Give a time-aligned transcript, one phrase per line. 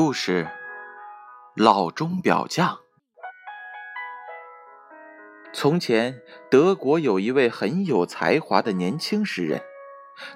[0.00, 0.48] 故事：
[1.56, 2.78] 老钟表匠。
[5.52, 9.60] 从前，德国有一位很有才华的年轻诗人，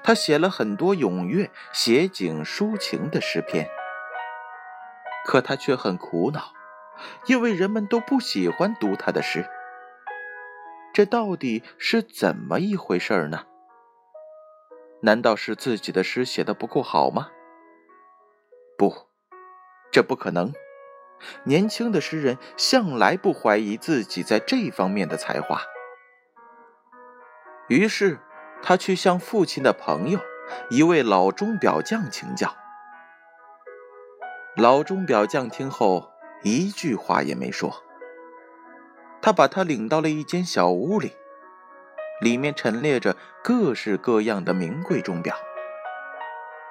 [0.03, 3.71] 他写了很多踊跃、写景抒情的诗篇。
[5.25, 6.53] 可他却很苦恼，
[7.27, 9.49] 因为人们都不喜欢读他的诗。
[10.93, 13.47] 这到底是怎么一回事呢？
[15.03, 17.31] 难道是自己的诗写的不够好吗？
[18.77, 19.12] 不。
[19.93, 20.53] 这不可能！
[21.45, 25.63] 年轻的诗人向来不怀疑自己在这方面的才华。
[27.69, 28.19] 于是，
[28.61, 30.19] 他去向父亲的朋友，
[30.71, 32.57] 一位老钟表匠请教。
[34.57, 36.11] 老钟表匠听后，
[36.43, 37.85] 一句话也没说。
[39.21, 41.13] 他把他领到了一间小屋里，
[42.21, 45.37] 里面陈列着各式各样的名贵钟表。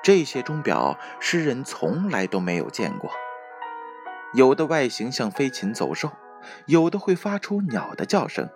[0.04, 3.12] 这些钟表，诗人从来都没有见过。
[4.34, 6.10] 有的外形像飞禽走兽，
[6.66, 8.50] 有的会发出鸟的叫声，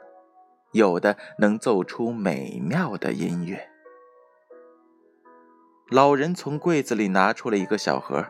[0.71, 3.69] 有的能奏出美妙的音乐。
[5.89, 8.25] 老人从柜子里拿出了一个小盒，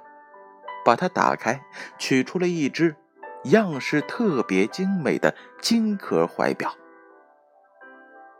[0.84, 1.62] 把它打开，
[1.98, 2.98] 取出了一只
[3.46, 6.76] 样式特别精美的金壳怀表。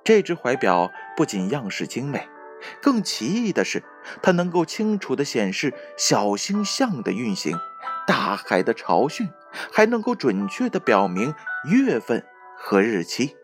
[0.04, 2.28] 这只怀表不仅样式精美。
[2.82, 3.84] 更奇异的是，
[4.22, 7.58] 它能够清楚地显示小星象的运行、
[8.08, 9.30] 大海的潮汛，
[9.72, 11.34] 还能够准确地表明
[11.70, 12.26] 月份
[12.58, 13.36] 和日期。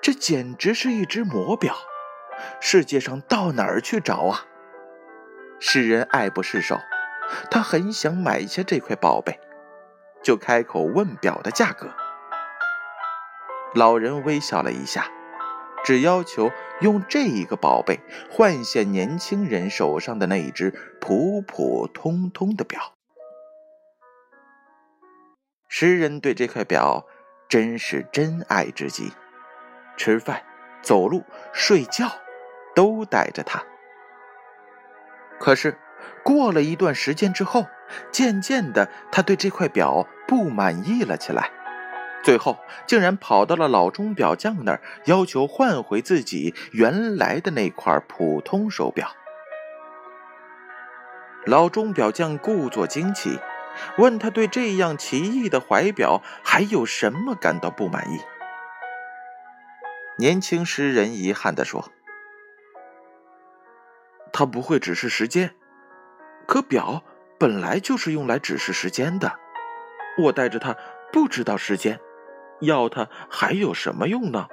[0.00, 1.74] 这简直是一只魔表，
[2.60, 4.44] 世界上到哪儿去找啊？
[5.60, 6.78] 诗人爱不释手，
[7.50, 9.40] 他很想买下这块宝贝，
[10.22, 11.88] 就开口问表的价格。
[13.74, 15.10] 老人微笑了一下。
[15.88, 17.98] 只要求用这一个宝贝
[18.30, 22.92] 换下年轻人手上的那一只普普通通的表。
[25.66, 27.06] 诗人对这块表
[27.48, 29.14] 真是真爱之极，
[29.96, 30.42] 吃饭、
[30.82, 32.06] 走路、睡觉
[32.74, 33.64] 都带着它。
[35.40, 35.78] 可是
[36.22, 37.64] 过了一段时间之后，
[38.12, 41.50] 渐渐的，他对这块表不满意了起来。
[42.22, 49.14] 最后，竟然跑到了老钟表匠那儿，要求换回自己原来的那块普通手表。
[51.46, 53.38] 老钟表匠故作惊奇，
[53.96, 58.18] 问他对这样奇异的怀表还有什么感到不满意。
[60.18, 61.90] 年轻诗人遗憾地说
[64.32, 65.54] ：“他不会指示时间，
[66.46, 67.02] 可表
[67.38, 69.32] 本来就是用来指示时间的，
[70.18, 70.76] 我带着它
[71.10, 71.98] 不知道时间。”
[72.60, 74.48] 要它还有什么用呢？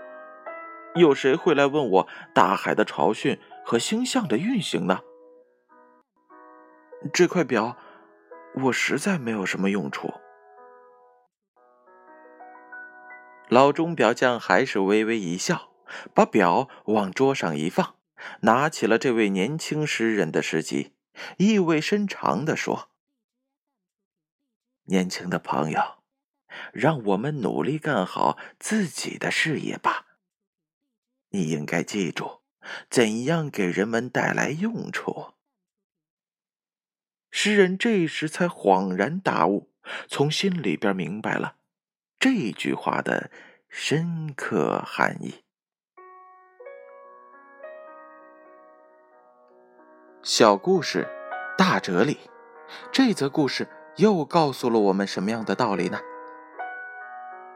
[0.95, 5.01] 有谁会来问我大海的潮汛和星象的运行呢？
[7.11, 7.77] 这块表，
[8.63, 10.13] 我实在没有什么用处。
[13.49, 15.69] 老钟表匠还是微微一笑，
[16.13, 17.95] 把表往桌上一放，
[18.41, 20.93] 拿起了这位年轻诗人的诗集，
[21.37, 22.89] 意味深长地说
[24.87, 25.79] ：“年轻的朋友。”
[26.73, 30.05] 让我们努力干好自己的事业吧。
[31.29, 32.41] 你应该记住，
[32.89, 35.33] 怎样给人们带来用处。
[37.31, 39.69] 诗人这时才恍然大悟，
[40.07, 41.57] 从心里边明白了
[42.17, 43.29] 这句话的
[43.67, 45.43] 深刻含义。
[50.23, 51.07] 小故事，
[51.57, 52.17] 大哲理。
[52.91, 53.67] 这则故事
[53.97, 55.99] 又告诉了我们什么样的道理呢？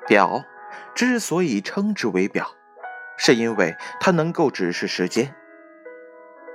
[0.09, 0.43] 表
[0.95, 2.55] 之所以称之为表，
[3.15, 5.33] 是因为它能够指示时间。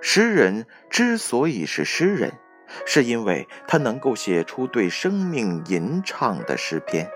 [0.02, 2.32] 诗人之所以是诗人，
[2.84, 7.08] 是因为他能够写出对生命吟唱的诗篇。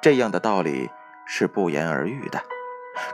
[0.00, 0.90] 这样的道理
[1.26, 2.42] 是不言而喻的，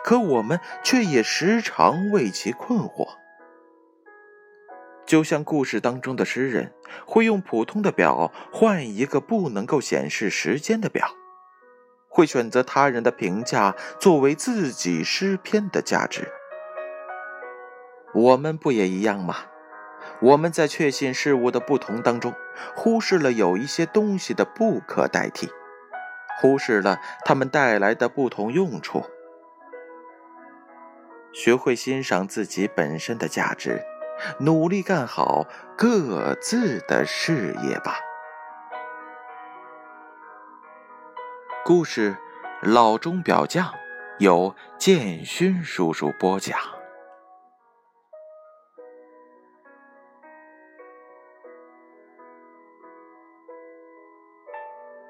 [0.05, 3.09] 可我们却也时常为其困惑。
[5.05, 6.73] 就像故事当中的诗人
[7.05, 11.09] 会用普通的表换一个不能够显示时间的表。
[12.15, 16.31] 会选择他人的评价作为自己诗篇的价值，
[18.15, 19.35] 我们不也一样吗？
[20.21, 22.33] 我们在确信事物的不同当中，
[22.77, 25.51] 忽视了有一些东西的不可代替，
[26.41, 29.03] 忽视了他们带来的不同用处。
[31.33, 33.83] 学会欣赏自己本身的价值，
[34.39, 37.99] 努力干好各自的事业吧。
[41.65, 42.15] 故事
[42.69, 43.67] 《老钟表匠》
[44.19, 46.59] 由建勋叔叔播讲。